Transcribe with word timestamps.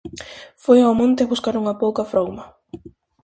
Foi 0.63 0.79
ao 0.83 0.97
monte 0.99 1.29
buscar 1.31 1.55
unha 1.61 1.77
pouca 1.83 2.07
frouma. 2.11 2.43